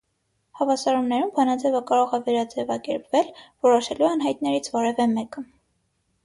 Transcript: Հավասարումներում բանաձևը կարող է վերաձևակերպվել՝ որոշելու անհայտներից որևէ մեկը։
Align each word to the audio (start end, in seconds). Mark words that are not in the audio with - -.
Հավասարումներում 0.59 1.33
բանաձևը 1.35 1.81
կարող 1.91 2.15
է 2.19 2.21
վերաձևակերպվել՝ 2.29 3.29
որոշելու 3.67 4.09
անհայտներից 4.15 4.73
որևէ 4.79 5.07
մեկը։ 5.15 5.47